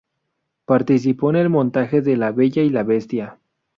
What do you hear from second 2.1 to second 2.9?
"La Bella y La